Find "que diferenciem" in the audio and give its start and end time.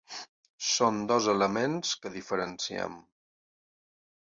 2.01-3.01